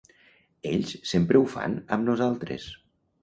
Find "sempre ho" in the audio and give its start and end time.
1.09-1.45